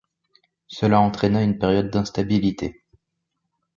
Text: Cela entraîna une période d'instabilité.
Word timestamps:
Cela 0.65 0.99
entraîna 0.99 1.43
une 1.43 1.59
période 1.59 1.91
d'instabilité. 1.91 2.83